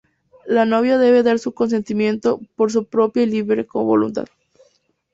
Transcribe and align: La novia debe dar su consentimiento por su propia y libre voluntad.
La 0.47 0.65
novia 0.65 0.97
debe 0.97 1.21
dar 1.21 1.37
su 1.37 1.51
consentimiento 1.53 2.39
por 2.55 2.71
su 2.71 2.85
propia 2.87 3.21
y 3.21 3.27
libre 3.27 3.67
voluntad. 3.71 4.25